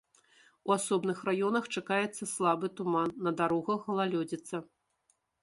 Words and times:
У 0.69 0.73
асобных 0.75 1.19
раёнах 1.29 1.63
чакаецца 1.81 2.23
слабы 2.33 2.71
туман, 2.81 3.09
на 3.29 3.35
дарогах 3.43 3.79
галалёдзіца. 3.93 4.55